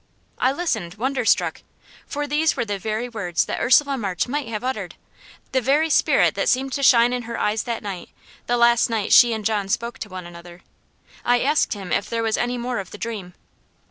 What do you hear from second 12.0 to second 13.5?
there was any more of the dream?